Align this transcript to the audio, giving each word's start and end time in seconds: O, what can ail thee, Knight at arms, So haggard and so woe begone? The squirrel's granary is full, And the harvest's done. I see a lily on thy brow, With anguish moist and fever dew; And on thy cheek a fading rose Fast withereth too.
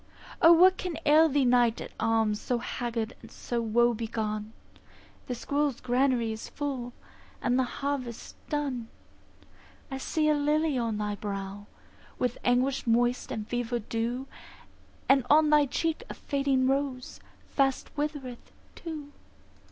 O, 0.41 0.51
what 0.51 0.77
can 0.79 0.97
ail 1.05 1.29
thee, 1.29 1.45
Knight 1.45 1.79
at 1.79 1.91
arms, 1.99 2.41
So 2.41 2.57
haggard 2.57 3.13
and 3.21 3.29
so 3.29 3.61
woe 3.61 3.93
begone? 3.93 4.51
The 5.27 5.35
squirrel's 5.35 5.79
granary 5.79 6.31
is 6.31 6.49
full, 6.49 6.93
And 7.39 7.59
the 7.59 7.65
harvest's 7.85 8.33
done. 8.49 8.87
I 9.91 9.99
see 9.99 10.27
a 10.27 10.33
lily 10.33 10.75
on 10.75 10.97
thy 10.97 11.13
brow, 11.13 11.67
With 12.17 12.39
anguish 12.43 12.87
moist 12.87 13.31
and 13.31 13.47
fever 13.47 13.77
dew; 13.77 14.25
And 15.07 15.23
on 15.29 15.51
thy 15.51 15.67
cheek 15.67 16.01
a 16.09 16.15
fading 16.15 16.65
rose 16.65 17.19
Fast 17.51 17.95
withereth 17.95 18.51
too. 18.73 19.11